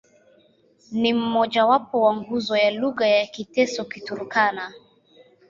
Ni 0.91 1.13
mmojawapo 1.13 2.01
wa 2.01 2.15
nguzo 2.17 2.57
ya 2.57 2.71
lugha 2.71 3.05
za 3.21 3.25
Kiteso-Kiturkana. 3.27 4.73